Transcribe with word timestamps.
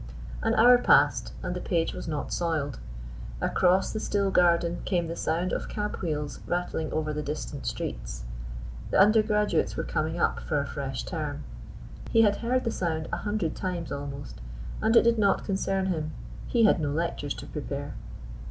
An 0.41 0.55
hour 0.55 0.79
passed, 0.79 1.31
and 1.43 1.55
the 1.55 1.61
page 1.61 1.93
was 1.93 2.07
not 2.07 2.33
soiled. 2.33 2.79
Across 3.39 3.93
the 3.93 3.99
still 3.99 4.31
garden 4.31 4.81
came 4.83 5.07
the 5.07 5.15
sound 5.15 5.53
of 5.53 5.69
cab 5.69 5.97
wheels 5.97 6.39
rattling 6.47 6.91
over 6.91 7.13
the 7.13 7.21
distant 7.21 7.67
streets. 7.67 8.23
The 8.89 8.97
undergraduates 8.99 9.77
were 9.77 9.83
coming 9.83 10.19
up 10.19 10.39
for 10.39 10.59
a 10.59 10.65
fresh 10.65 11.03
term. 11.03 11.43
He 12.09 12.23
had 12.23 12.37
heard 12.37 12.63
the 12.63 12.71
sound 12.71 13.09
a 13.13 13.17
hundred 13.17 13.55
times, 13.55 13.91
almost; 13.91 14.41
and 14.81 14.95
it 14.95 15.03
did 15.03 15.19
not 15.19 15.45
concern 15.45 15.85
him. 15.85 16.13
He 16.47 16.63
had 16.63 16.79
no 16.79 16.89
lectures 16.89 17.35
to 17.35 17.45
prepare. 17.45 17.93